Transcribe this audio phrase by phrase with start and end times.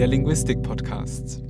[0.00, 1.42] der Linguistik-Podcast.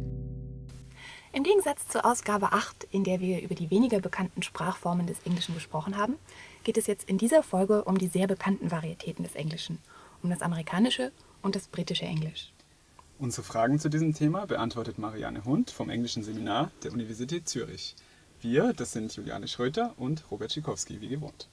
[1.33, 5.54] Im Gegensatz zur Ausgabe 8, in der wir über die weniger bekannten Sprachformen des Englischen
[5.54, 6.16] gesprochen haben,
[6.64, 9.79] geht es jetzt in dieser Folge um die sehr bekannten Varietäten des Englischen,
[10.25, 11.12] um das amerikanische
[11.43, 12.52] und das britische Englisch.
[13.21, 17.95] Unsere Fragen zu diesem Thema beantwortet Marianne Hund vom Englischen Seminar der Universität Zürich.
[18.41, 21.48] Wir, das sind Juliane Schröter und Robert Schikowski, wie gewohnt.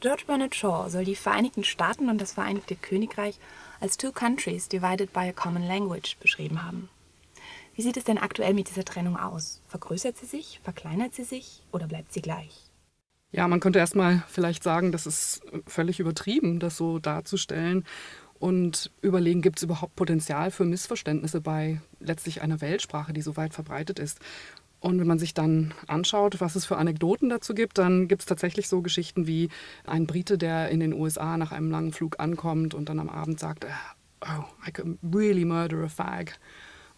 [0.00, 3.38] George Bernard Shaw soll die Vereinigten Staaten und das Vereinigte Königreich
[3.80, 6.90] als two countries divided by a common language beschrieben haben.
[7.74, 9.60] Wie sieht es denn aktuell mit dieser Trennung aus?
[9.68, 12.70] Vergrößert sie sich, verkleinert sie sich oder bleibt sie gleich?
[13.32, 17.84] Ja, man könnte erstmal vielleicht sagen, das ist völlig übertrieben, das so darzustellen
[18.38, 23.54] und überlegen, gibt es überhaupt Potenzial für Missverständnisse bei letztlich einer Weltsprache, die so weit
[23.54, 24.20] verbreitet ist.
[24.80, 28.26] Und wenn man sich dann anschaut, was es für Anekdoten dazu gibt, dann gibt es
[28.26, 29.48] tatsächlich so Geschichten wie
[29.84, 33.40] ein Brite, der in den USA nach einem langen Flug ankommt und dann am Abend
[33.40, 33.66] sagt,
[34.20, 36.38] oh, I could really murder a fag.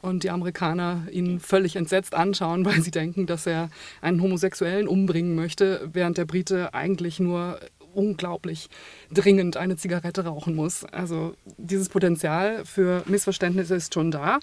[0.01, 3.71] Und die Amerikaner ihn völlig entsetzt anschauen, weil sie denken, dass er
[4.01, 7.61] einen Homosexuellen umbringen möchte, während der Brite eigentlich nur
[7.95, 8.69] unglaublich
[9.11, 10.85] dringend eine Zigarette rauchen muss.
[10.85, 14.39] Also dieses Potenzial für Missverständnisse ist schon da.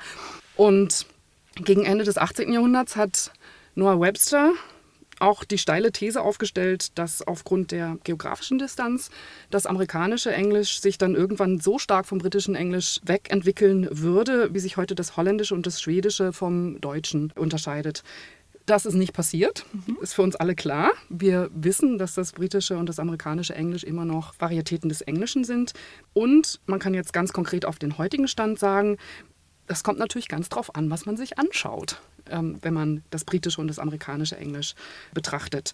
[0.57, 1.05] Und
[1.55, 2.51] gegen Ende des 18.
[2.51, 3.31] Jahrhunderts hat
[3.75, 4.53] Noah Webster
[5.19, 9.09] auch die steile These aufgestellt, dass aufgrund der geografischen Distanz
[9.49, 14.77] das amerikanische Englisch sich dann irgendwann so stark vom britischen Englisch wegentwickeln würde, wie sich
[14.77, 18.03] heute das holländische und das schwedische vom deutschen unterscheidet.
[18.65, 19.97] Das ist nicht passiert, mhm.
[20.01, 20.91] ist für uns alle klar.
[21.07, 25.73] Wir wissen, dass das britische und das amerikanische Englisch immer noch Varietäten des Englischen sind.
[26.13, 28.97] Und man kann jetzt ganz konkret auf den heutigen Stand sagen,
[29.67, 33.61] das kommt natürlich ganz drauf an, was man sich anschaut, ähm, wenn man das britische
[33.61, 34.75] und das amerikanische Englisch
[35.13, 35.73] betrachtet.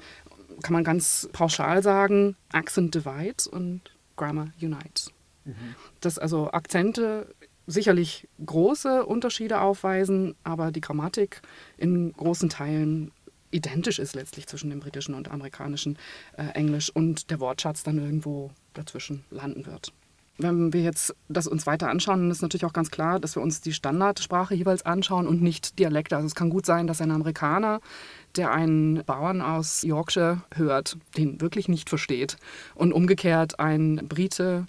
[0.63, 3.81] Kann man ganz pauschal sagen, Accent divides und
[4.15, 5.11] Grammar unites.
[5.45, 5.75] Mhm.
[6.01, 7.33] Dass also Akzente
[7.67, 11.41] sicherlich große Unterschiede aufweisen, aber die Grammatik
[11.77, 13.11] in großen Teilen
[13.51, 15.97] identisch ist letztlich zwischen dem britischen und amerikanischen
[16.37, 19.93] äh, Englisch und der Wortschatz dann irgendwo dazwischen landen wird.
[20.41, 23.43] Wenn wir jetzt das uns weiter anschauen, dann ist natürlich auch ganz klar, dass wir
[23.43, 26.15] uns die Standardsprache jeweils anschauen und nicht Dialekte.
[26.15, 27.81] Also es kann gut sein, dass ein Amerikaner,
[28.35, 32.37] der einen Bauern aus Yorkshire hört, den wirklich nicht versteht.
[32.75, 34.65] Und umgekehrt ein Brite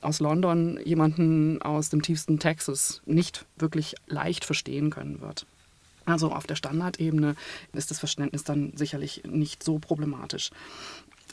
[0.00, 5.46] aus London jemanden aus dem tiefsten Texas nicht wirklich leicht verstehen können wird.
[6.04, 7.34] Also auf der Standardebene
[7.72, 10.50] ist das Verständnis dann sicherlich nicht so problematisch.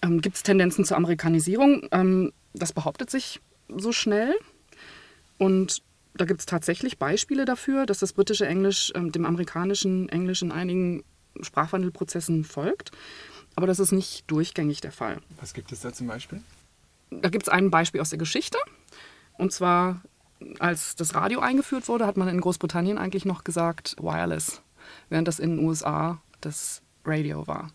[0.02, 1.88] Ähm, Gibt es Tendenzen zur Amerikanisierung?
[1.92, 3.40] Ähm, das behauptet sich
[3.70, 4.36] so schnell.
[5.38, 5.82] Und
[6.14, 10.52] da gibt es tatsächlich Beispiele dafür, dass das britische Englisch ähm, dem amerikanischen Englisch in
[10.52, 11.04] einigen
[11.42, 12.92] Sprachwandelprozessen folgt.
[13.56, 15.22] Aber das ist nicht durchgängig der Fall.
[15.40, 16.42] Was gibt es da zum Beispiel?
[17.10, 18.58] Da gibt es ein Beispiel aus der Geschichte.
[19.38, 20.02] Und zwar,
[20.60, 24.62] als das Radio eingeführt wurde, hat man in Großbritannien eigentlich noch gesagt Wireless,
[25.10, 27.72] während das in den USA das Radio war.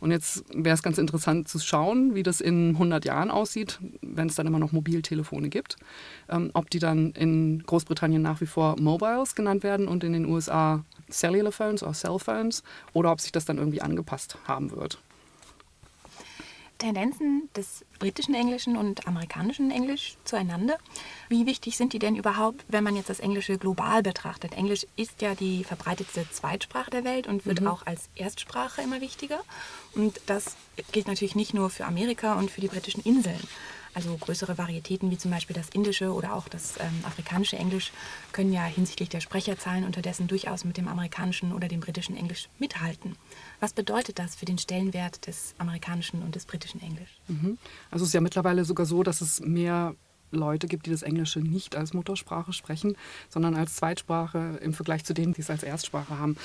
[0.00, 4.28] Und jetzt wäre es ganz interessant zu schauen, wie das in 100 Jahren aussieht, wenn
[4.28, 5.76] es dann immer noch Mobiltelefone gibt.
[6.28, 10.26] Ähm, ob die dann in Großbritannien nach wie vor Mobiles genannt werden und in den
[10.26, 12.62] USA Cellular Phones oder Cellphones
[12.92, 14.98] oder ob sich das dann irgendwie angepasst haben wird.
[16.82, 20.78] Tendenzen des britischen Englischen und amerikanischen Englisch zueinander.
[21.28, 24.52] Wie wichtig sind die denn überhaupt, wenn man jetzt das Englische global betrachtet?
[24.52, 27.68] Englisch ist ja die verbreitetste Zweitsprache der Welt und wird mhm.
[27.68, 29.40] auch als Erstsprache immer wichtiger.
[29.94, 30.56] Und das
[30.90, 33.40] gilt natürlich nicht nur für Amerika und für die britischen Inseln.
[33.94, 37.92] Also größere Varietäten wie zum Beispiel das indische oder auch das ähm, afrikanische Englisch
[38.32, 43.16] können ja hinsichtlich der Sprecherzahlen unterdessen durchaus mit dem amerikanischen oder dem britischen Englisch mithalten.
[43.60, 47.10] Was bedeutet das für den Stellenwert des amerikanischen und des britischen Englisch?
[47.28, 47.58] Mhm.
[47.90, 49.94] Also es ist ja mittlerweile sogar so, dass es mehr
[50.30, 52.96] Leute gibt, die das Englische nicht als Muttersprache sprechen,
[53.28, 56.36] sondern als Zweitsprache im Vergleich zu denen, die es als Erstsprache haben.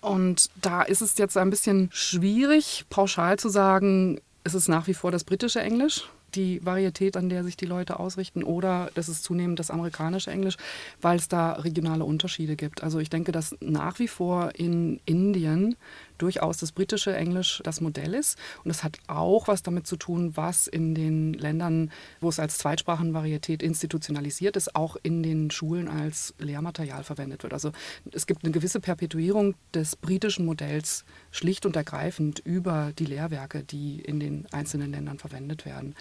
[0.00, 4.94] Und da ist es jetzt ein bisschen schwierig, pauschal zu sagen, es ist nach wie
[4.94, 9.24] vor das britische Englisch die Varietät, an der sich die Leute ausrichten, oder das ist
[9.24, 10.56] zunehmend das amerikanische Englisch,
[11.00, 12.82] weil es da regionale Unterschiede gibt.
[12.82, 15.76] Also ich denke, dass nach wie vor in Indien
[16.18, 18.38] durchaus das britische Englisch das Modell ist.
[18.64, 22.58] Und das hat auch was damit zu tun, was in den Ländern, wo es als
[22.58, 27.52] Zweitsprachenvarietät institutionalisiert ist, auch in den Schulen als Lehrmaterial verwendet wird.
[27.52, 27.72] Also
[28.12, 34.00] es gibt eine gewisse Perpetuierung des britischen Modells schlicht und ergreifend über die Lehrwerke, die
[34.00, 35.94] in den einzelnen Ländern verwendet werden.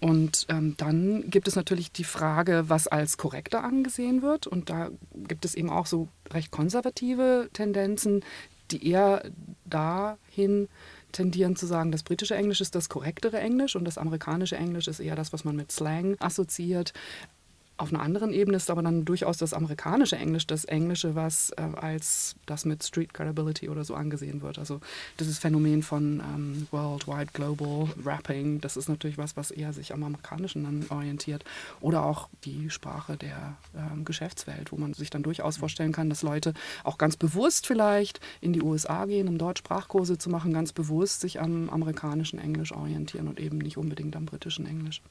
[0.00, 4.46] Und ähm, dann gibt es natürlich die Frage, was als korrekter angesehen wird.
[4.46, 8.22] Und da gibt es eben auch so recht konservative Tendenzen,
[8.70, 9.22] die eher
[9.64, 10.68] dahin
[11.12, 15.00] tendieren zu sagen, das britische Englisch ist das korrektere Englisch und das amerikanische Englisch ist
[15.00, 16.92] eher das, was man mit Slang assoziiert.
[17.78, 21.62] Auf einer anderen Ebene ist aber dann durchaus das amerikanische Englisch das Englische, was äh,
[21.76, 24.58] als das mit Street Credibility oder so angesehen wird.
[24.58, 24.80] Also
[25.20, 30.04] dieses Phänomen von ähm, Worldwide Global Rapping, das ist natürlich was, was eher sich am
[30.04, 31.44] amerikanischen dann orientiert.
[31.80, 36.22] Oder auch die Sprache der ähm, Geschäftswelt, wo man sich dann durchaus vorstellen kann, dass
[36.22, 40.72] Leute auch ganz bewusst vielleicht in die USA gehen, um dort Sprachkurse zu machen, ganz
[40.72, 45.02] bewusst sich am amerikanischen Englisch orientieren und eben nicht unbedingt am britischen Englisch.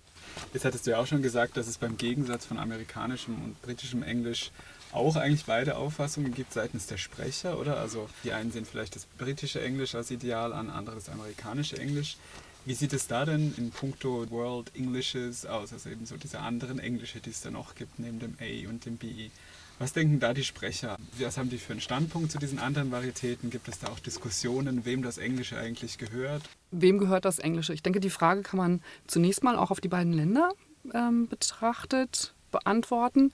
[0.54, 4.04] Jetzt hattest du ja auch schon gesagt, dass es beim Gegensatz von amerikanischem und britischem
[4.04, 4.52] Englisch
[4.92, 7.78] auch eigentlich beide Auffassungen gibt seitens der Sprecher, oder?
[7.78, 12.18] Also die einen sehen vielleicht das britische Englisch als ideal an, andere das amerikanische Englisch.
[12.66, 16.80] Wie sieht es da denn in puncto World Englishes aus, also eben so diese anderen
[16.80, 19.30] Englische, die es da noch gibt, neben dem A und dem BE?
[19.78, 20.98] Was denken da die Sprecher?
[21.20, 23.50] Was haben die für einen Standpunkt zu diesen anderen Varietäten?
[23.50, 26.44] Gibt es da auch Diskussionen, wem das Englische eigentlich gehört?
[26.72, 27.74] Wem gehört das Englische?
[27.74, 30.52] Ich denke, die Frage kann man zunächst mal auch auf die beiden Länder
[30.94, 33.34] ähm, betrachtet beantworten.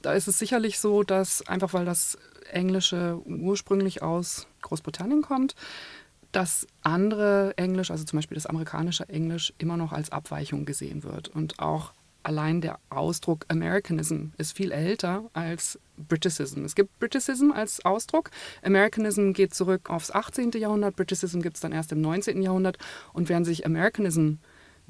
[0.00, 2.16] Da ist es sicherlich so, dass einfach weil das
[2.50, 5.54] Englische ursprünglich aus Großbritannien kommt,
[6.32, 11.28] dass andere Englisch, also zum Beispiel das amerikanische Englisch, immer noch als Abweichung gesehen wird
[11.28, 11.92] und auch
[12.22, 16.64] allein der Ausdruck Americanism ist viel älter als Briticism.
[16.64, 18.30] Es gibt Briticism als Ausdruck.
[18.62, 20.52] Americanism geht zurück aufs 18.
[20.52, 20.96] Jahrhundert.
[20.96, 22.42] Briticism gibt es dann erst im 19.
[22.42, 22.78] Jahrhundert.
[23.12, 24.34] Und während sich Americanism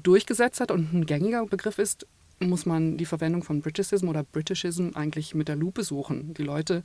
[0.01, 2.07] durchgesetzt hat und ein gängiger Begriff ist,
[2.39, 6.33] muss man die Verwendung von Briticism oder Britishism eigentlich mit der Lupe suchen.
[6.33, 6.83] Die Leute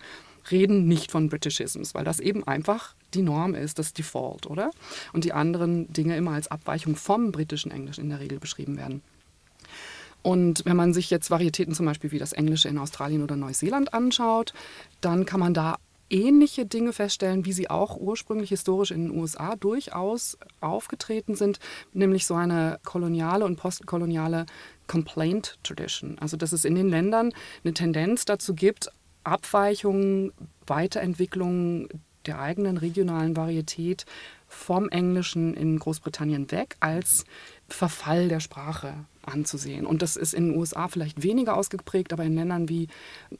[0.50, 4.70] reden nicht von Britishisms, weil das eben einfach die Norm ist, das Default, oder?
[5.12, 9.02] Und die anderen Dinge immer als Abweichung vom britischen Englisch in der Regel beschrieben werden.
[10.22, 13.94] Und wenn man sich jetzt Varietäten zum Beispiel wie das Englische in Australien oder Neuseeland
[13.94, 14.52] anschaut,
[15.00, 15.76] dann kann man da
[16.10, 21.58] ähnliche Dinge feststellen, wie sie auch ursprünglich historisch in den USA durchaus aufgetreten sind,
[21.92, 24.46] nämlich so eine koloniale und postkoloniale
[24.86, 26.18] Complaint Tradition.
[26.18, 27.32] Also dass es in den Ländern
[27.62, 28.90] eine Tendenz dazu gibt,
[29.24, 30.32] Abweichungen,
[30.66, 31.88] Weiterentwicklungen
[32.26, 34.06] der eigenen regionalen Varietät
[34.46, 37.24] vom Englischen in Großbritannien weg als
[37.68, 38.94] Verfall der Sprache
[39.28, 39.86] anzusehen.
[39.86, 42.88] Und das ist in den USA vielleicht weniger ausgeprägt, aber in Ländern wie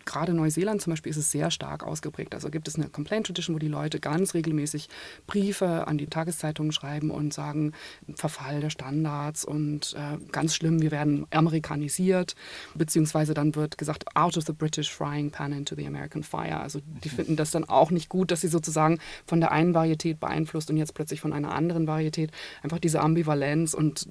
[0.05, 2.35] gerade Neuseeland zum Beispiel ist es sehr stark ausgeprägt.
[2.35, 4.89] Also gibt es eine Complaint Tradition, wo die Leute ganz regelmäßig
[5.27, 7.73] Briefe an die Tageszeitungen schreiben und sagen,
[8.15, 12.35] Verfall der Standards und äh, ganz schlimm, wir werden amerikanisiert,
[12.75, 16.61] beziehungsweise dann wird gesagt, out of the British frying pan into the American fire.
[16.61, 20.21] Also die finden das dann auch nicht gut, dass sie sozusagen von der einen Varietät
[20.21, 22.31] beeinflusst und jetzt plötzlich von einer anderen Varietät.
[22.63, 24.07] Einfach diese Ambivalenz und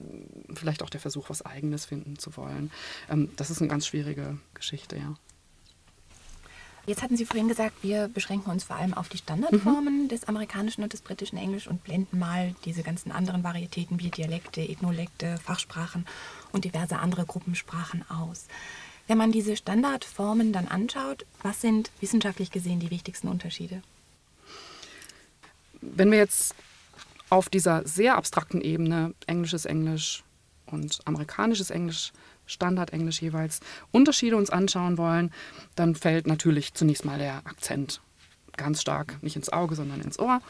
[0.54, 2.71] vielleicht auch der Versuch, was eigenes finden zu wollen.
[3.09, 5.15] Ähm, das ist eine ganz schwierige Geschichte, ja.
[6.88, 10.07] Jetzt hatten Sie vorhin gesagt, wir beschränken uns vor allem auf die Standardformen mhm.
[10.07, 14.62] des amerikanischen und des britischen Englisch und blenden mal diese ganzen anderen Varietäten wie Dialekte,
[14.62, 16.06] Ethnolekte, Fachsprachen
[16.53, 18.45] und diverse andere Gruppensprachen aus.
[19.07, 23.81] Wenn man diese Standardformen dann anschaut, was sind wissenschaftlich gesehen die wichtigsten Unterschiede?
[25.81, 26.56] Wenn wir jetzt
[27.29, 30.24] auf dieser sehr abstrakten Ebene englisches Englisch,
[30.71, 32.12] und amerikanisches Englisch,
[32.45, 33.59] Standardenglisch jeweils,
[33.91, 35.31] Unterschiede uns anschauen wollen,
[35.75, 38.01] dann fällt natürlich zunächst mal der Akzent
[38.56, 40.41] ganz stark nicht ins Auge, sondern ins Ohr.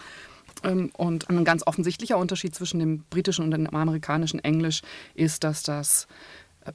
[0.63, 4.81] Ähm, und ein ganz offensichtlicher Unterschied zwischen dem britischen und dem amerikanischen Englisch
[5.13, 6.07] ist, dass das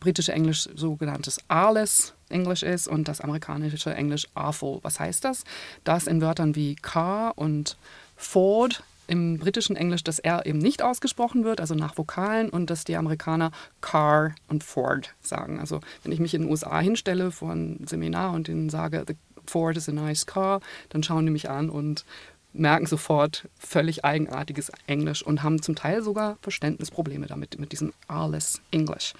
[0.00, 4.78] britische Englisch sogenanntes Arless Englisch ist und das amerikanische Englisch awful.
[4.82, 5.44] Was heißt das?
[5.84, 7.76] Das in Wörtern wie car und
[8.16, 8.82] Ford
[9.12, 12.96] im britischen Englisch das R eben nicht ausgesprochen wird, also nach Vokalen, und dass die
[12.96, 13.50] Amerikaner
[13.82, 15.60] Car und Ford sagen.
[15.60, 19.14] Also wenn ich mich in den USA hinstelle vor ein Seminar und ihnen sage, The
[19.46, 22.06] Ford is a nice car, dann schauen die mich an und
[22.54, 28.62] merken sofort völlig eigenartiges Englisch und haben zum Teil sogar Verständnisprobleme damit, mit diesem Arless
[28.70, 29.12] English.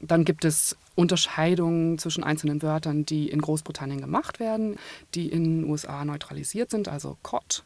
[0.00, 4.76] Dann gibt es Unterscheidungen zwischen einzelnen Wörtern, die in Großbritannien gemacht werden,
[5.14, 7.62] die in den USA neutralisiert sind, also cot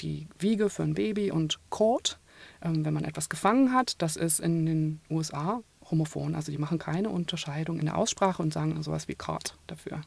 [0.00, 2.18] die Wiege für ein Baby und Court,
[2.62, 4.00] ähm, wenn man etwas gefangen hat.
[4.02, 6.34] Das ist in den USA homophon.
[6.34, 10.00] Also die machen keine Unterscheidung in der Aussprache und sagen sowas wie Caught dafür.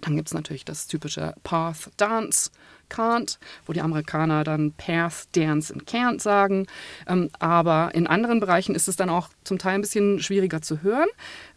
[0.00, 2.50] Dann gibt es natürlich das typische Path, Dance,
[2.88, 6.66] Can't, wo die Amerikaner dann Path, Dance und Can't sagen.
[7.06, 10.82] Ähm, aber in anderen Bereichen ist es dann auch zum Teil ein bisschen schwieriger zu
[10.82, 11.08] hören.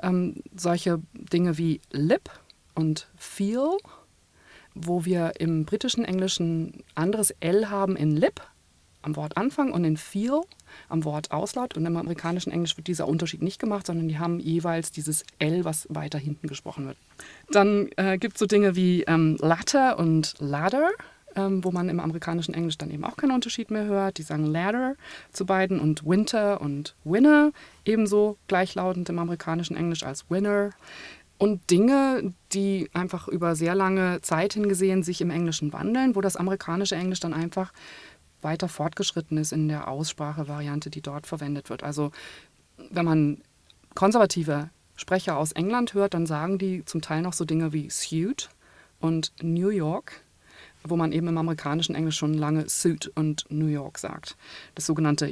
[0.02, 2.30] Ähm, solche Dinge wie Lip
[2.76, 3.78] und Feel
[4.76, 8.42] wo wir im britischen Englischen anderes L haben in Lip
[9.04, 10.42] am Wortanfang und in Feel
[10.90, 11.78] am Wort Auslaut.
[11.78, 15.66] Und im amerikanischen Englisch wird dieser Unterschied nicht gemacht, sondern die haben jeweils dieses L,
[15.66, 16.98] was weiter hinten gesprochen wird.
[17.52, 20.90] Dann äh, gibt es so Dinge wie ähm, Latter und Ladder.
[21.36, 24.20] Ähm, wo man im amerikanischen Englisch dann eben auch keinen Unterschied mehr hört.
[24.20, 24.96] Die sagen Ladder
[25.32, 27.52] zu beiden und Winter und Winner
[27.86, 30.74] ebenso gleichlautend im amerikanischen Englisch als Winner.
[31.44, 36.38] Und Dinge, die einfach über sehr lange Zeit hingesehen sich im Englischen wandeln, wo das
[36.38, 37.74] amerikanische Englisch dann einfach
[38.42, 41.84] weiter fortgeschritten ist in der Aussprachevariante, die dort verwendet wird.
[41.84, 42.12] Also
[42.92, 43.42] wenn man
[43.94, 48.50] konservative Sprecher aus England hört, dann sagen die zum Teil noch so Dinge wie suit
[49.02, 50.24] und New York
[50.86, 54.36] wo man eben im amerikanischen Englisch schon lange Suit und New York sagt.
[54.76, 55.28] Das sogenannte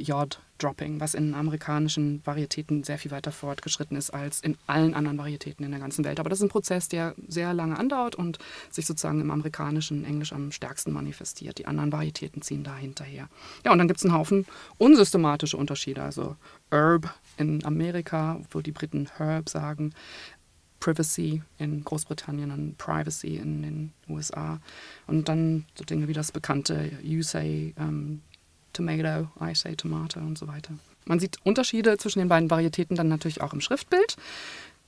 [0.62, 5.64] Yard-Dropping, was in amerikanischen Varietäten sehr viel weiter fortgeschritten ist als in allen anderen Varietäten
[5.64, 6.20] in der ganzen Welt.
[6.20, 8.38] Aber das ist ein Prozess, der sehr lange andauert und
[8.70, 11.58] sich sozusagen im amerikanischen Englisch am stärksten manifestiert.
[11.58, 13.28] Die anderen Varietäten ziehen da hinterher.
[13.64, 14.46] Ja, und dann gibt es einen Haufen
[14.78, 16.02] unsystematische Unterschiede.
[16.02, 16.36] Also
[16.70, 19.92] Herb in Amerika, wo die Briten Herb sagen,
[20.80, 24.60] Privacy in Großbritannien und Privacy in den USA.
[25.06, 28.20] Und dann so Dinge wie das bekannte You say um,
[28.72, 30.72] Tomato, I say Tomato und so weiter.
[31.04, 34.16] Man sieht Unterschiede zwischen den beiden Varietäten dann natürlich auch im Schriftbild.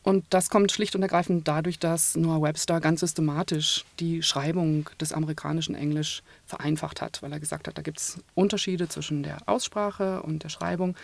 [0.05, 5.15] Und das kommt schlicht und ergreifend dadurch, dass Noah Webster ganz systematisch die Schreibung des
[5.15, 10.21] amerikanischen Englisch vereinfacht hat, weil er gesagt hat, da gibt es Unterschiede zwischen der Aussprache
[10.23, 10.95] und der Schreibung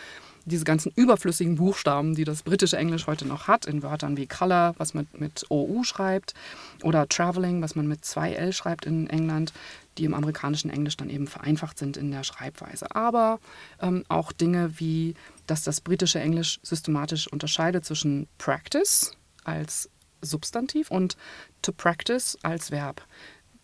[0.45, 4.75] diese ganzen überflüssigen Buchstaben, die das britische Englisch heute noch hat, in Wörtern wie Color,
[4.77, 6.35] was man mit OU schreibt,
[6.83, 9.55] oder Traveling, was man mit 2L schreibt in England,
[10.01, 12.97] die im amerikanischen Englisch dann eben vereinfacht sind in der Schreibweise.
[12.97, 13.39] Aber
[13.81, 15.15] ähm, auch Dinge wie,
[15.47, 19.13] dass das britische Englisch systematisch unterscheidet zwischen Practice
[19.45, 19.91] als
[20.23, 21.17] Substantiv und
[21.63, 23.03] to practice als Verb.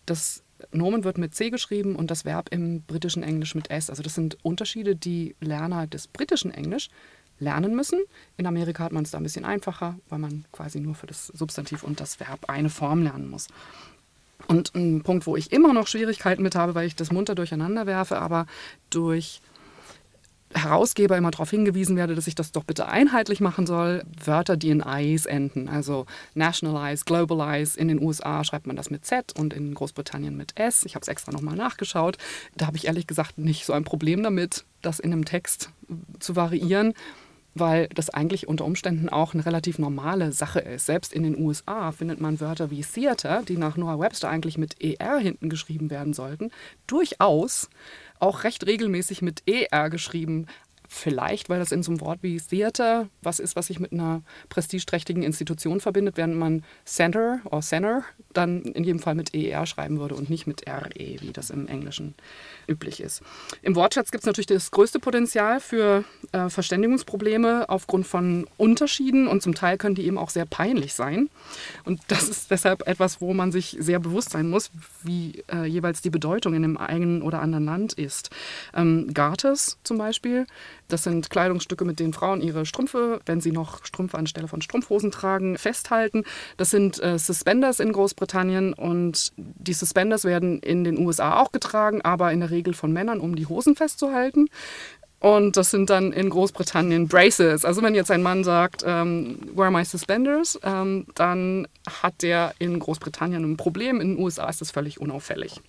[0.05, 3.91] Das Nomen wird mit C geschrieben und das Verb im britischen Englisch mit S.
[3.91, 6.89] Also das sind Unterschiede, die Lerner des britischen Englisch
[7.39, 8.01] lernen müssen.
[8.37, 11.27] In Amerika hat man es da ein bisschen einfacher, weil man quasi nur für das
[11.29, 13.49] Substantiv und das Verb eine Form lernen muss.
[14.49, 17.87] Und ein Punkt, wo ich immer noch Schwierigkeiten mit habe, weil ich das munter durcheinander
[17.87, 18.47] werfe, aber
[18.91, 19.41] durch
[20.55, 24.71] Herausgeber immer darauf hingewiesen werde, dass ich das doch bitte einheitlich machen soll, Wörter, die
[24.71, 25.69] in Eyes enden.
[25.69, 27.79] Also nationalize, globalize.
[27.79, 30.85] In den USA schreibt man das mit Z und in Großbritannien mit S.
[30.85, 32.17] Ich habe es extra nochmal nachgeschaut.
[32.57, 35.71] Da habe ich ehrlich gesagt nicht so ein Problem damit, das in einem Text
[36.21, 36.95] zu variieren
[37.59, 40.87] weil das eigentlich unter Umständen auch eine relativ normale Sache ist.
[40.87, 44.83] Selbst in den USA findet man Wörter wie Theater, die nach Noah Webster eigentlich mit
[44.83, 46.51] ER hinten geschrieben werden sollten,
[46.87, 47.69] durchaus
[48.19, 50.47] auch recht regelmäßig mit ER geschrieben.
[50.89, 54.23] Vielleicht, weil das in so einem Wort wie Theater was ist, was sich mit einer
[54.49, 59.99] prestigeträchtigen Institution verbindet, während man Center oder Center dann in jedem Fall mit ER schreiben
[59.99, 62.15] würde und nicht mit RE, wie das im Englischen
[62.69, 63.23] üblich ist.
[63.63, 69.43] Im Wortschatz gibt es natürlich das größte Potenzial für äh, Verständigungsprobleme aufgrund von Unterschieden und
[69.43, 71.29] zum Teil können die eben auch sehr peinlich sein.
[71.85, 74.71] Und das ist deshalb etwas, wo man sich sehr bewusst sein muss,
[75.03, 78.31] wie äh, jeweils die Bedeutung in dem einen oder anderen Land ist.
[78.75, 80.47] Ähm, Garters zum Beispiel,
[80.89, 85.11] das sind Kleidungsstücke, mit denen Frauen ihre Strümpfe, wenn sie noch Strümpfe anstelle von Strumpfhosen
[85.11, 86.25] tragen, festhalten.
[86.57, 92.03] Das sind äh, Suspenders in Großbritannien und die Suspenders werden in den USA auch getragen,
[92.03, 94.49] aber in der Regel von Männern, um die Hosen festzuhalten.
[95.19, 97.65] Und das sind dann in Großbritannien Braces.
[97.65, 101.67] Also wenn jetzt ein Mann sagt, ähm, where are my suspenders, ähm, dann
[102.03, 104.01] hat der in Großbritannien ein Problem.
[104.01, 105.61] In den USA ist das völlig unauffällig.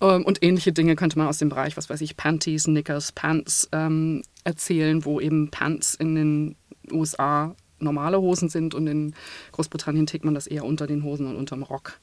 [0.00, 3.68] Ähm, und ähnliche Dinge könnte man aus dem Bereich, was weiß ich, Panties, Knickers, Pants
[3.72, 6.56] ähm, erzählen, wo eben Pants in den
[6.90, 9.14] USA normale Hosen sind und in
[9.52, 11.98] Großbritannien trägt man das eher unter den Hosen und unterm Rock.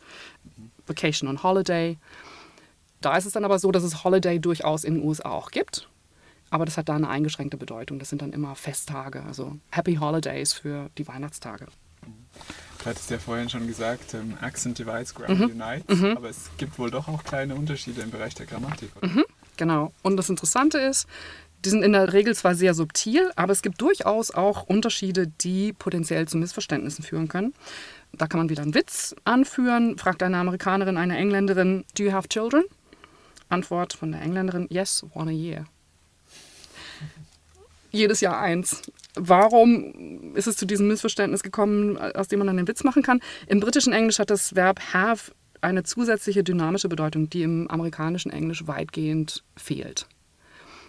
[0.88, 1.98] Vacation on Holiday.
[3.02, 5.88] Da ist es dann aber so, dass es Holiday durchaus in den USA auch gibt.
[6.50, 8.00] Aber das hat da eine eingeschränkte Bedeutung.
[8.00, 11.68] Das sind dann immer Festtage, also Happy Holidays für die Weihnachtstage.
[12.80, 15.62] Du hattest ja vorhin schon gesagt, ähm, Accent divides, Grammar mhm.
[15.62, 16.00] unites.
[16.00, 16.18] Mhm.
[16.18, 18.92] Aber es gibt wohl doch auch kleine Unterschiede im Bereich der Grammatik.
[19.02, 19.26] Mhm.
[19.58, 19.92] Genau.
[20.04, 21.08] Und das Interessante ist,
[21.66, 25.74] die sind in der Regel zwar sehr subtil, aber es gibt durchaus auch Unterschiede, die
[25.74, 27.54] potenziell zu Missverständnissen führen können.
[28.14, 29.98] Da kann man wieder einen Witz anführen.
[29.98, 32.64] Fragt eine Amerikanerin eine Engländerin, Do you have children?
[33.50, 35.66] Antwort von der Engländerin, Yes, one a year.
[37.98, 38.84] Jedes Jahr eins.
[39.16, 43.20] Warum ist es zu diesem Missverständnis gekommen, aus dem man dann den Witz machen kann?
[43.48, 48.68] Im britischen Englisch hat das Verb have eine zusätzliche dynamische Bedeutung, die im amerikanischen Englisch
[48.68, 50.06] weitgehend fehlt.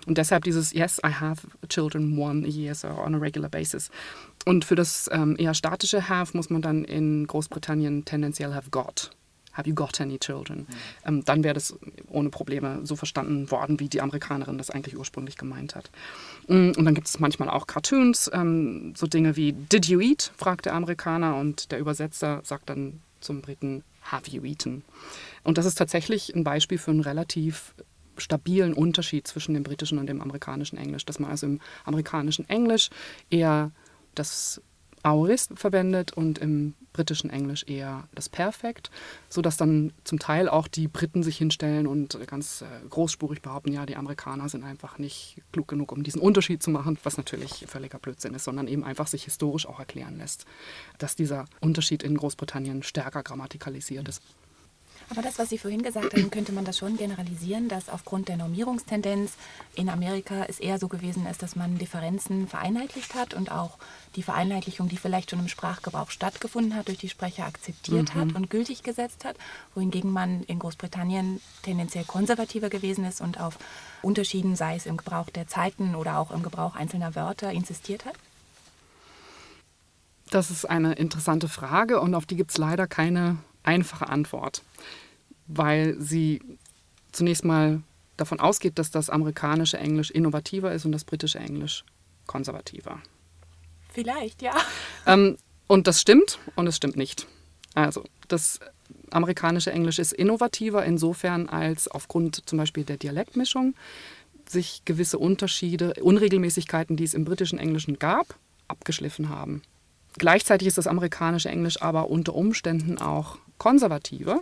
[0.06, 3.90] Und deshalb dieses Yes, I have children one a year, so on a regular basis.
[4.44, 9.10] Und für das ähm, eher statische have muss man dann in Großbritannien tendenziell have got.
[9.58, 10.68] Have you got any children?
[11.04, 11.76] Ähm, dann wäre das
[12.08, 15.90] ohne Probleme so verstanden worden, wie die Amerikanerin das eigentlich ursprünglich gemeint hat.
[16.46, 20.32] Mm, und dann gibt es manchmal auch Cartoons, ähm, so Dinge wie Did you eat?
[20.36, 24.84] fragt der Amerikaner und der Übersetzer sagt dann zum Briten Have you eaten?
[25.42, 27.74] Und das ist tatsächlich ein Beispiel für einen relativ
[28.16, 32.90] stabilen Unterschied zwischen dem britischen und dem amerikanischen Englisch, dass man also im amerikanischen Englisch
[33.30, 33.72] eher
[34.14, 34.60] das
[35.08, 38.90] Aorist verwendet und im britischen Englisch eher das Perfekt,
[39.28, 43.86] sodass dann zum Teil auch die Briten sich hinstellen und ganz äh, großspurig behaupten, ja,
[43.86, 47.98] die Amerikaner sind einfach nicht klug genug, um diesen Unterschied zu machen, was natürlich völliger
[47.98, 50.44] Blödsinn ist, sondern eben einfach sich historisch auch erklären lässt,
[50.98, 54.22] dass dieser Unterschied in Großbritannien stärker grammatikalisiert ist.
[55.10, 58.36] Aber das, was Sie vorhin gesagt haben, könnte man das schon generalisieren, dass aufgrund der
[58.36, 59.32] Normierungstendenz
[59.74, 63.78] in Amerika es eher so gewesen ist, dass man Differenzen vereinheitlicht hat und auch
[64.16, 68.20] die Vereinheitlichung, die vielleicht schon im Sprachgebrauch stattgefunden hat, durch die Sprecher akzeptiert mhm.
[68.20, 69.36] hat und gültig gesetzt hat,
[69.74, 73.58] wohingegen man in Großbritannien tendenziell konservativer gewesen ist und auf
[74.02, 78.14] Unterschieden, sei es im Gebrauch der Zeiten oder auch im Gebrauch einzelner Wörter, insistiert hat?
[80.30, 83.38] Das ist eine interessante Frage und auf die gibt es leider keine
[83.68, 84.62] einfache Antwort,
[85.46, 86.40] weil sie
[87.12, 87.82] zunächst mal
[88.16, 91.84] davon ausgeht, dass das amerikanische Englisch innovativer ist und das britische Englisch
[92.26, 93.00] konservativer.
[93.90, 94.54] Vielleicht, ja.
[95.06, 97.26] Ähm, und das stimmt und es stimmt nicht.
[97.74, 98.58] Also, das
[99.10, 103.74] amerikanische Englisch ist innovativer insofern, als aufgrund zum Beispiel der Dialektmischung
[104.48, 108.34] sich gewisse Unterschiede, Unregelmäßigkeiten, die es im britischen Englischen gab,
[108.66, 109.62] abgeschliffen haben.
[110.16, 114.40] Gleichzeitig ist das amerikanische Englisch aber unter Umständen auch konservativer,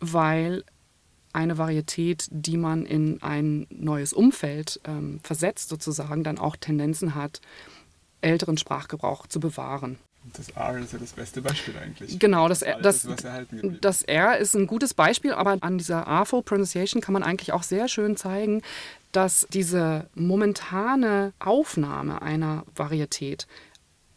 [0.00, 0.64] weil
[1.32, 7.40] eine Varietät, die man in ein neues Umfeld ähm, versetzt, sozusagen, dann auch Tendenzen hat,
[8.20, 9.98] älteren Sprachgebrauch zu bewahren.
[10.32, 12.18] Das R ist ja das beste Beispiel eigentlich.
[12.18, 13.06] Genau, das, R, das,
[13.80, 17.62] das R ist ein gutes Beispiel, aber an dieser R-Full Pronunciation kann man eigentlich auch
[17.62, 18.62] sehr schön zeigen,
[19.12, 23.46] dass diese momentane Aufnahme einer Varietät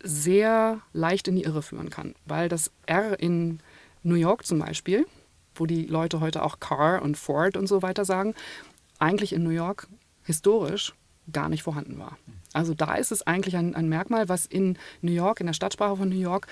[0.01, 3.59] sehr leicht in die Irre führen kann, weil das R in
[4.03, 5.05] New York zum Beispiel,
[5.55, 8.35] wo die Leute heute auch Car und Ford und so weiter sagen,
[8.99, 9.87] eigentlich in New York
[10.23, 10.93] historisch
[11.31, 12.17] gar nicht vorhanden war.
[12.53, 15.97] Also da ist es eigentlich ein, ein Merkmal, was in New York, in der Stadtsprache
[15.97, 16.47] von New York,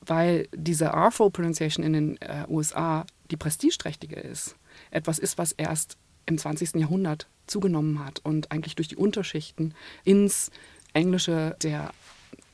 [0.00, 4.56] weil diese R-Full Pronunciation in den äh, USA die prestigeträchtige ist,
[4.90, 5.96] etwas ist, was erst
[6.26, 6.74] im 20.
[6.74, 9.74] Jahrhundert zugenommen hat und eigentlich durch die Unterschichten
[10.04, 10.50] ins
[10.92, 11.92] Englische der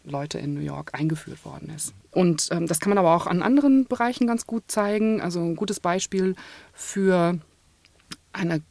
[0.04, 1.94] Leute in New York eingeführt worden ist.
[2.10, 5.20] Und ähm, das kann man aber auch an anderen Bereichen ganz gut zeigen.
[5.20, 6.36] Also ein gutes Beispiel
[6.72, 7.38] für
[8.32, 8.62] eine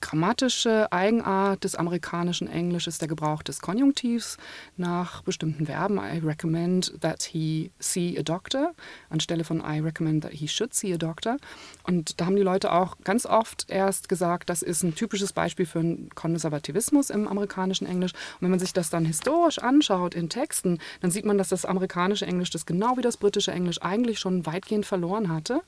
[0.00, 4.36] grammatische Eigenart des amerikanischen Englisch ist der Gebrauch des Konjunktivs
[4.76, 5.98] nach bestimmten Verben.
[5.98, 8.74] I recommend that he see a doctor
[9.08, 11.38] anstelle von I recommend that he should see a doctor.
[11.84, 15.64] Und da haben die Leute auch ganz oft erst gesagt, das ist ein typisches Beispiel
[15.64, 18.12] für einen Konservativismus im amerikanischen Englisch.
[18.12, 21.64] Und wenn man sich das dann historisch anschaut in Texten, dann sieht man, dass das
[21.64, 25.62] amerikanische Englisch das genau wie das britische Englisch eigentlich schon weitgehend verloren hatte.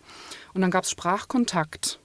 [0.52, 2.00] Und dann gab es Sprachkontakt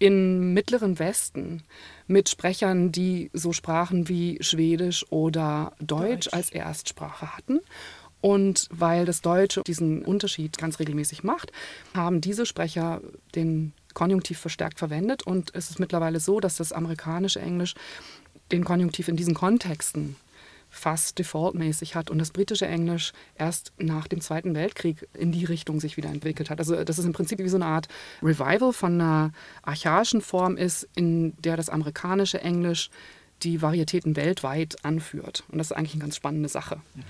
[0.00, 1.62] im mittleren Westen
[2.08, 7.60] mit Sprechern, die so Sprachen wie Schwedisch oder Deutsch, Deutsch, als Erstsprache hatten.
[8.22, 11.52] Und weil das Deutsche diesen Unterschied ganz regelmäßig macht,
[11.94, 13.00] haben diese Sprecher
[13.34, 15.22] den Konjunktiv verstärkt verwendet.
[15.22, 17.74] Und es ist mittlerweile so, dass das amerikanische Englisch
[18.52, 20.16] den Konjunktiv in diesen Kontexten
[20.70, 25.80] fast defaultmäßig hat und das britische Englisch erst nach dem Zweiten Weltkrieg in die Richtung
[25.80, 26.58] sich wieder entwickelt hat.
[26.58, 27.88] Also das ist im Prinzip wie so eine Art
[28.22, 32.90] Revival von einer archaischen Form ist, in der das amerikanische Englisch
[33.42, 35.44] die Varietäten weltweit anführt.
[35.48, 36.80] Und das ist eigentlich eine ganz spannende Sache.
[36.94, 37.02] Mhm.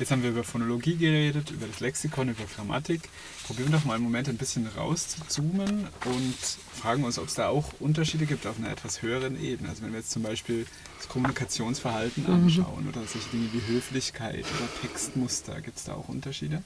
[0.00, 3.02] Jetzt haben wir über Phonologie geredet, über das Lexikon, über Grammatik.
[3.46, 6.38] Probieren wir doch mal einen Moment ein bisschen raus zu zoomen und
[6.72, 9.68] fragen uns, ob es da auch Unterschiede gibt auf einer etwas höheren Ebene.
[9.68, 10.64] Also wenn wir jetzt zum Beispiel
[10.96, 12.32] das Kommunikationsverhalten mhm.
[12.32, 16.62] anschauen oder solche Dinge wie Höflichkeit oder Textmuster, gibt es da auch Unterschiede?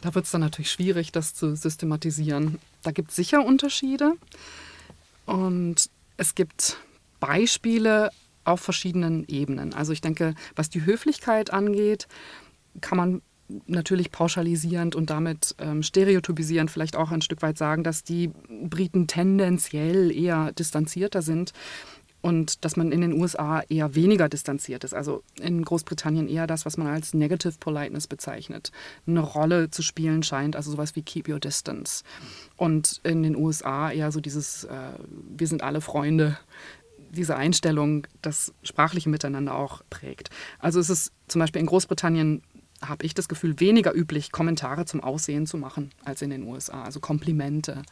[0.00, 2.58] Da wird es dann natürlich schwierig, das zu systematisieren.
[2.82, 4.14] Da gibt es sicher Unterschiede
[5.26, 6.78] und es gibt
[7.20, 8.10] Beispiele
[8.44, 9.74] auf verschiedenen Ebenen.
[9.74, 12.08] Also ich denke, was die Höflichkeit angeht,
[12.80, 13.22] kann man
[13.66, 19.06] natürlich pauschalisierend und damit ähm, stereotypisierend vielleicht auch ein Stück weit sagen, dass die Briten
[19.06, 21.52] tendenziell eher distanzierter sind
[22.22, 24.94] und dass man in den USA eher weniger distanziert ist.
[24.94, 28.70] Also in Großbritannien eher das, was man als Negative Politeness bezeichnet,
[29.06, 32.04] eine Rolle zu spielen scheint, also sowas wie Keep Your Distance.
[32.56, 34.92] Und in den USA eher so dieses, äh,
[35.36, 36.38] wir sind alle Freunde,
[37.12, 40.30] diese Einstellung das sprachliche Miteinander auch prägt.
[40.58, 42.42] Also es ist zum Beispiel in Großbritannien
[42.84, 46.82] habe ich das Gefühl, weniger üblich, Kommentare zum Aussehen zu machen als in den USA.
[46.82, 47.82] Also Komplimente.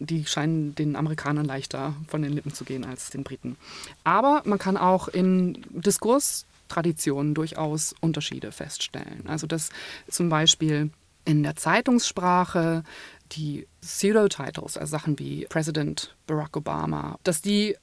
[0.00, 3.56] Die scheinen den Amerikanern leichter von den Lippen zu gehen als den Briten.
[4.04, 9.24] Aber man kann auch in Diskurstraditionen durchaus Unterschiede feststellen.
[9.26, 9.70] Also dass
[10.08, 10.90] zum Beispiel
[11.24, 12.84] in der Zeitungssprache
[13.32, 17.76] die Pseudo-Titles, also Sachen wie President Barack Obama, dass die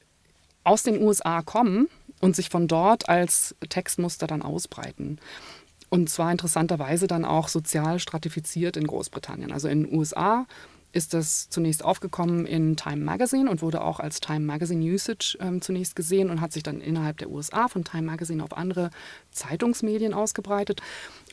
[0.65, 1.88] aus den USA kommen
[2.19, 5.19] und sich von dort als Textmuster dann ausbreiten.
[5.89, 9.51] Und zwar interessanterweise dann auch sozial stratifiziert in Großbritannien.
[9.51, 10.45] Also in den USA
[10.91, 15.62] ist das zunächst aufgekommen in Time Magazine und wurde auch als Time Magazine Usage ähm,
[15.62, 18.91] zunächst gesehen und hat sich dann innerhalb der USA von Time Magazine auf andere
[19.32, 20.82] Zeitungsmedien ausgebreitet.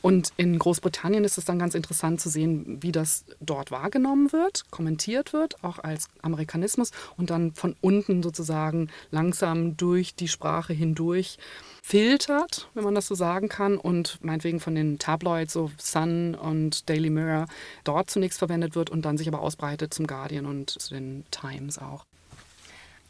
[0.03, 4.69] Und in Großbritannien ist es dann ganz interessant zu sehen, wie das dort wahrgenommen wird,
[4.69, 11.37] kommentiert wird, auch als Amerikanismus und dann von unten sozusagen langsam durch die Sprache hindurch
[11.81, 16.89] filtert, wenn man das so sagen kann, und meinetwegen von den Tabloids, so Sun und
[16.89, 17.45] Daily Mirror,
[17.85, 21.77] dort zunächst verwendet wird und dann sich aber ausbreitet zum Guardian und zu den Times
[21.77, 22.05] auch.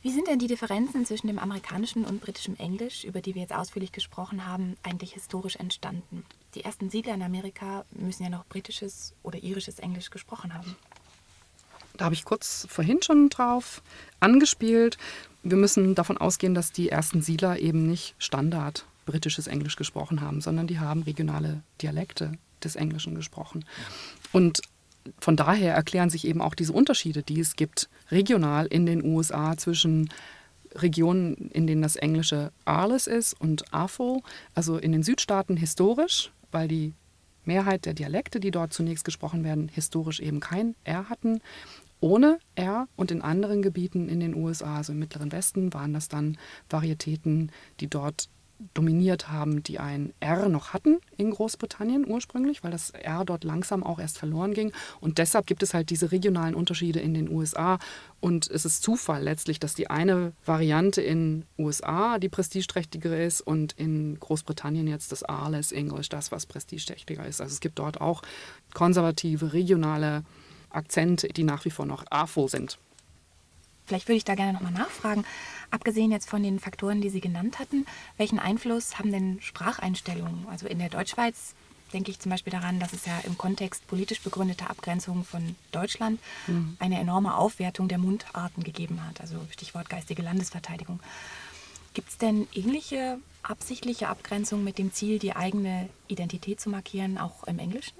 [0.03, 3.56] Wie sind denn die Differenzen zwischen dem amerikanischen und britischen Englisch, über die wir jetzt
[3.56, 6.23] ausführlich gesprochen haben, eigentlich historisch entstanden?
[6.55, 10.75] Die ersten Siedler in Amerika müssen ja noch britisches oder irisches Englisch gesprochen haben.
[11.97, 13.81] Da habe ich kurz vorhin schon drauf
[14.19, 14.97] angespielt.
[15.43, 20.41] Wir müssen davon ausgehen, dass die ersten Siedler eben nicht Standard britisches Englisch gesprochen haben,
[20.41, 22.31] sondern die haben regionale Dialekte
[22.63, 23.65] des Englischen gesprochen.
[24.31, 24.61] Und
[25.19, 29.57] von daher erklären sich eben auch diese Unterschiede, die es gibt regional in den USA
[29.57, 30.09] zwischen
[30.75, 34.23] Regionen, in denen das Englische Arles ist und AFO,
[34.55, 36.93] also in den Südstaaten historisch, weil die
[37.45, 41.41] Mehrheit der Dialekte, die dort zunächst gesprochen werden, historisch eben kein R hatten.
[41.99, 46.09] Ohne R und in anderen Gebieten in den USA, also im Mittleren Westen, waren das
[46.09, 46.37] dann
[46.69, 48.29] Varietäten, die dort
[48.73, 53.84] dominiert haben, die ein R noch hatten in Großbritannien ursprünglich, weil das R dort langsam
[53.84, 54.71] auch erst verloren ging.
[54.99, 57.80] Und deshalb gibt es halt diese regionalen Unterschiede in den USA.
[58.19, 63.73] Und es ist Zufall letztlich, dass die eine Variante in USA die prestigeträchtigere ist und
[63.73, 67.41] in Großbritannien jetzt das Arles English, das, was prestigeträchtiger ist.
[67.41, 68.21] Also es gibt dort auch
[68.73, 70.23] konservative, regionale
[70.69, 72.78] Akzente, die nach wie vor noch AFO sind.
[73.86, 75.26] Vielleicht würde ich da gerne nochmal nachfragen.
[75.73, 80.45] Abgesehen jetzt von den Faktoren, die Sie genannt hatten, welchen Einfluss haben denn Spracheinstellungen?
[80.47, 81.55] Also in der Deutschschweiz
[81.93, 86.19] denke ich zum Beispiel daran, dass es ja im Kontext politisch begründeter Abgrenzung von Deutschland
[86.45, 86.77] mhm.
[86.77, 89.19] eine enorme Aufwertung der Mundarten gegeben hat.
[89.19, 90.99] Also Stichwort geistige Landesverteidigung.
[91.95, 97.45] Gibt es denn ähnliche absichtliche Abgrenzungen mit dem Ziel, die eigene Identität zu markieren, auch
[97.45, 97.95] im Englischen?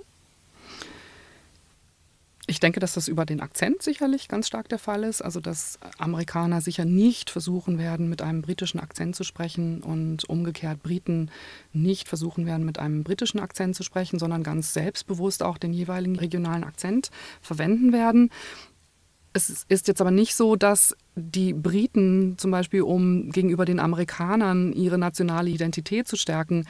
[2.45, 5.21] Ich denke, dass das über den Akzent sicherlich ganz stark der Fall ist.
[5.21, 10.84] Also, dass Amerikaner sicher nicht versuchen werden, mit einem britischen Akzent zu sprechen und umgekehrt
[10.84, 11.32] Briten
[11.71, 16.17] nicht versuchen werden, mit einem britischen Akzent zu sprechen, sondern ganz selbstbewusst auch den jeweiligen
[16.17, 18.29] regionalen Akzent verwenden werden.
[19.32, 24.73] Es ist jetzt aber nicht so, dass die Briten zum Beispiel, um gegenüber den Amerikanern
[24.73, 26.65] ihre nationale Identität zu stärken,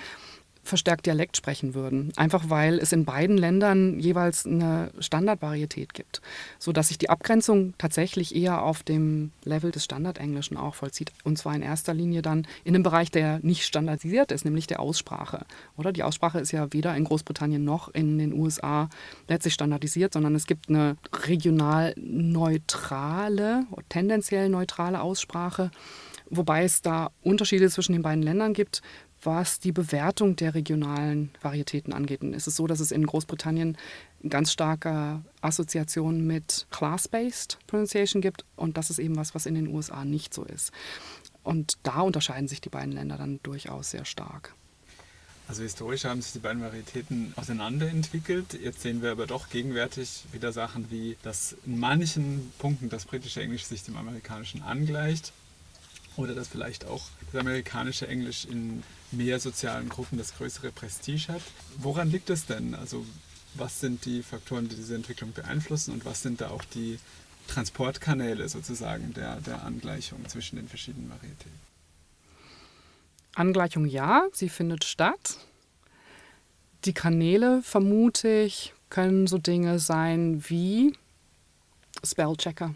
[0.63, 2.13] verstärkt Dialekt sprechen würden.
[2.15, 6.21] Einfach weil es in beiden Ländern jeweils eine Standardvarietät gibt.
[6.58, 11.12] Sodass sich die Abgrenzung tatsächlich eher auf dem Level des Standardenglischen auch vollzieht.
[11.23, 14.80] Und zwar in erster Linie dann in einem Bereich, der nicht standardisiert ist, nämlich der
[14.80, 15.45] Aussprache.
[15.78, 18.89] Oder die Aussprache ist ja weder in Großbritannien noch in den USA
[19.28, 20.95] letztlich standardisiert, sondern es gibt eine
[21.26, 25.71] regional neutrale, tendenziell neutrale Aussprache
[26.30, 28.82] wobei es da Unterschiede zwischen den beiden Ländern gibt,
[29.25, 32.21] was die Bewertung der regionalen Varietäten angeht.
[32.21, 33.77] Und es ist so, dass es in Großbritannien
[34.27, 39.67] ganz starke Assoziationen mit Class-Based Pronunciation gibt und das ist eben was, was in den
[39.67, 40.71] USA nicht so ist.
[41.43, 44.55] Und da unterscheiden sich die beiden Länder dann durchaus sehr stark.
[45.47, 48.53] Also historisch haben sich die beiden Varietäten auseinanderentwickelt.
[48.53, 53.41] Jetzt sehen wir aber doch gegenwärtig wieder Sachen wie, dass in manchen Punkten das britische
[53.41, 55.33] Englisch sich dem amerikanischen angleicht
[56.15, 58.83] oder dass vielleicht auch das amerikanische Englisch in
[59.13, 61.41] mehr sozialen Gruppen das größere Prestige hat.
[61.78, 62.76] Woran liegt es denn?
[62.76, 63.06] Also
[63.56, 66.99] was sind die Faktoren, die diese Entwicklung beeinflussen und was sind da auch die
[67.47, 71.63] Transportkanäle sozusagen der, der Angleichung zwischen den verschiedenen Varietäten?
[73.36, 75.38] Angleichung ja, sie findet statt.
[76.86, 80.95] Die Kanäle, vermute ich, können so Dinge sein wie
[82.04, 82.76] Spellchecker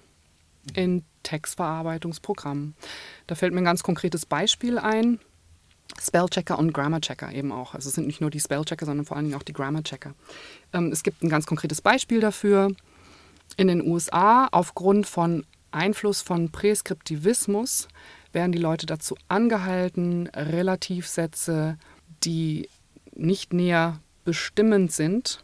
[0.73, 2.75] in Textverarbeitungsprogrammen.
[3.27, 5.19] Da fällt mir ein ganz konkretes Beispiel ein.
[5.99, 7.73] Spellchecker und Grammarchecker eben auch.
[7.73, 10.13] Also es sind nicht nur die Spellchecker, sondern vor allen Dingen auch die Grammarchecker.
[10.73, 12.71] Ähm, es gibt ein ganz konkretes Beispiel dafür.
[13.55, 17.87] In den USA, aufgrund von Einfluss von Präskriptivismus,
[18.31, 21.77] werden die Leute dazu angehalten, Relativsätze,
[22.23, 22.69] die
[23.13, 25.43] nicht näher bestimmend sind,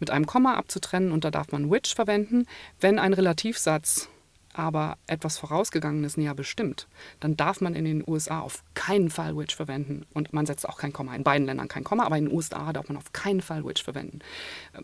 [0.00, 2.46] mit einem Komma abzutrennen und da darf man which verwenden.
[2.80, 4.08] Wenn ein Relativsatz
[4.54, 6.86] aber etwas Vorausgegangenes näher bestimmt,
[7.20, 10.04] dann darf man in den USA auf keinen Fall which verwenden.
[10.12, 11.14] Und man setzt auch kein Komma.
[11.14, 13.82] In beiden Ländern kein Komma, aber in den USA darf man auf keinen Fall which
[13.82, 14.20] verwenden.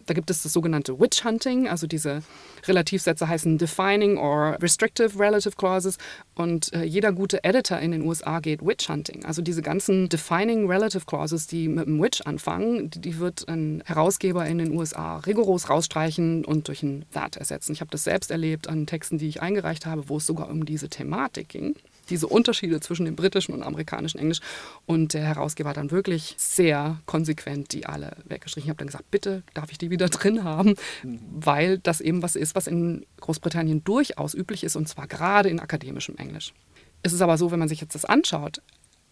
[0.07, 2.23] Da gibt es das sogenannte Witch Hunting, also diese
[2.67, 5.99] Relativsätze heißen Defining or Restrictive Relative Clauses.
[6.35, 9.25] Und äh, jeder gute Editor in den USA geht Witch Hunting.
[9.25, 13.83] Also diese ganzen Defining Relative Clauses, die mit dem Witch anfangen, die, die wird ein
[13.85, 17.73] Herausgeber in den USA rigoros rausstreichen und durch ein That ersetzen.
[17.73, 20.49] Ich habe das selbst erlebt an Texten, die ich eingereicht eingereicht habe, wo es sogar
[20.49, 21.75] um diese Thematik ging,
[22.11, 24.41] diese Unterschiede zwischen dem britischen und amerikanischen Englisch.
[24.87, 28.67] Und der Herausgeber hat dann wirklich sehr konsequent die alle weggestrichen.
[28.67, 32.37] Ich habe dann gesagt, bitte darf ich die wieder drin haben, weil das eben was
[32.37, 36.55] ist, was in Großbritannien durchaus üblich ist und zwar gerade in akademischem Englisch.
[37.03, 38.61] Es ist aber so, wenn man sich jetzt das anschaut,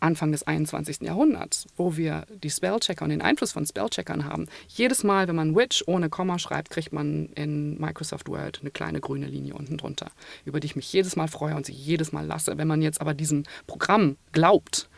[0.07, 1.03] Anfang des 21.
[1.03, 4.47] Jahrhunderts, wo wir die Spellchecker und den Einfluss von Spellcheckern haben.
[4.69, 9.01] Jedes Mal, wenn man Witch ohne Komma schreibt, kriegt man in Microsoft Word eine kleine
[9.01, 10.11] grüne Linie unten drunter,
[10.45, 12.57] über die ich mich jedes Mal freue und sie jedes Mal lasse.
[12.57, 14.89] Wenn man jetzt aber diesem Programm glaubt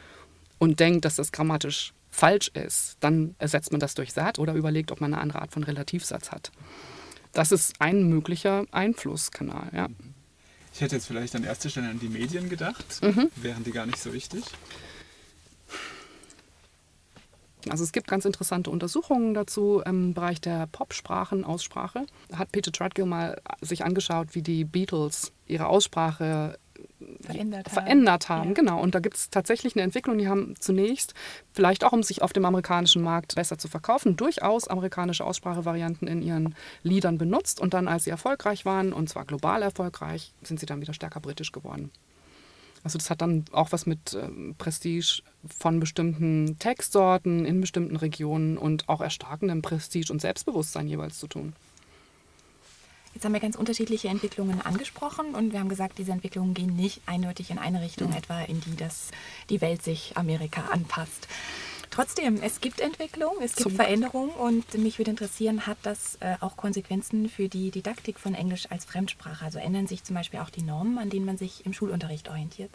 [0.59, 4.93] und denkt, dass das grammatisch falsch ist, dann ersetzt man das durch Sat oder überlegt,
[4.93, 6.53] ob man eine andere Art von Relativsatz hat.
[7.33, 9.71] Das ist ein möglicher Einflusskanal.
[9.75, 9.89] Ja.
[10.75, 13.03] Ich hätte jetzt vielleicht an erster Stelle an die Medien gedacht.
[13.03, 13.31] Mhm.
[13.37, 14.45] Wären die gar nicht so wichtig?
[17.71, 22.07] Also es gibt ganz interessante Untersuchungen dazu im Bereich der Popsprachenaussprache.
[22.29, 26.59] Da hat Peter Trudgill mal sich angeschaut, wie die Beatles ihre Aussprache
[27.21, 27.75] verändert haben.
[27.75, 28.49] Verändert haben.
[28.49, 28.55] Ja.
[28.55, 28.81] Genau.
[28.81, 30.19] Und da gibt es tatsächlich eine Entwicklung.
[30.19, 31.15] Die haben zunächst,
[31.53, 36.23] vielleicht auch um sich auf dem amerikanischen Markt besser zu verkaufen, durchaus amerikanische Aussprachevarianten in
[36.23, 37.61] ihren Liedern benutzt.
[37.61, 41.21] Und dann, als sie erfolgreich waren, und zwar global erfolgreich, sind sie dann wieder stärker
[41.21, 41.91] britisch geworden.
[42.85, 45.23] Also das hat dann auch was mit ähm, Prestige
[45.59, 51.55] von bestimmten Textsorten in bestimmten Regionen und auch erstarkendem Prestige und Selbstbewusstsein jeweils zu tun.
[53.15, 57.01] Jetzt haben wir ganz unterschiedliche Entwicklungen angesprochen und wir haben gesagt, diese Entwicklungen gehen nicht
[57.07, 58.17] eindeutig in eine Richtung, mhm.
[58.17, 59.11] etwa in die das
[59.51, 61.27] die Welt sich Amerika anpasst.
[61.91, 66.37] Trotzdem, es gibt Entwicklung, es gibt Zum Veränderungen und mich würde interessieren, hat das äh,
[66.41, 69.45] auch Konsequenzen für die Didaktik von Englisch als Fremdsprache?
[69.45, 72.71] Also ändern sich zum Beispiel auch die Normen, an denen man sich im Schulunterricht orientiert?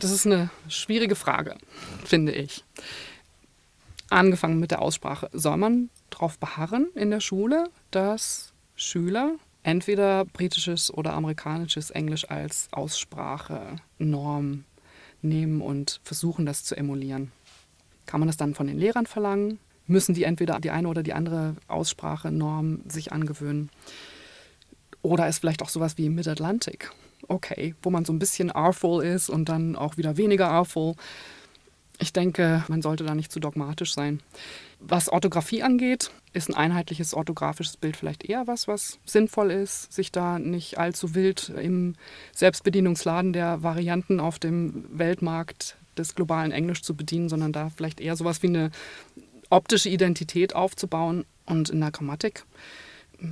[0.00, 1.56] Das ist eine schwierige Frage,
[2.04, 2.64] finde ich.
[4.10, 5.28] Angefangen mit der Aussprache.
[5.32, 12.68] Soll man darauf beharren in der Schule, dass Schüler entweder britisches oder amerikanisches Englisch als
[12.70, 14.64] Aussprache-Norm
[15.22, 17.32] nehmen und versuchen, das zu emulieren.
[18.06, 19.58] Kann man das dann von den Lehrern verlangen?
[19.86, 23.70] Müssen die entweder die eine oder die andere Aussprachenorm sich angewöhnen?
[25.02, 26.90] Oder ist vielleicht auch sowas wie Mid-Atlantic
[27.28, 30.94] okay, wo man so ein bisschen artful ist und dann auch wieder weniger artful.
[32.00, 34.20] Ich denke, man sollte da nicht zu dogmatisch sein.
[34.78, 40.12] Was Orthographie angeht, ist ein einheitliches orthografisches Bild vielleicht eher was, was sinnvoll ist, sich
[40.12, 41.96] da nicht allzu wild im
[42.32, 48.14] Selbstbedienungsladen der Varianten auf dem Weltmarkt des globalen Englisch zu bedienen, sondern da vielleicht eher
[48.14, 48.70] sowas wie eine
[49.50, 52.44] optische Identität aufzubauen und in der Grammatik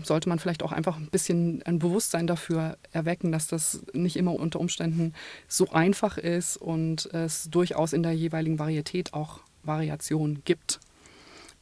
[0.03, 4.35] sollte man vielleicht auch einfach ein bisschen ein Bewusstsein dafür erwecken, dass das nicht immer
[4.35, 5.13] unter Umständen
[5.49, 10.81] so einfach ist und es durchaus in der jeweiligen Varietät auch Variationen gibt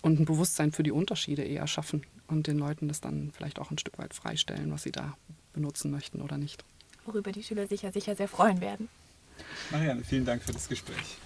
[0.00, 3.70] und ein Bewusstsein für die Unterschiede eher schaffen und den Leuten das dann vielleicht auch
[3.70, 5.16] ein Stück weit freistellen, was sie da
[5.52, 6.64] benutzen möchten oder nicht.
[7.04, 8.88] Worüber die Schüler sicher sicher sehr freuen werden.
[9.70, 11.18] Marianne, vielen Dank für das Gespräch.